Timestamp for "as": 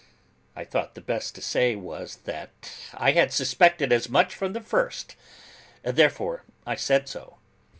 3.93-4.09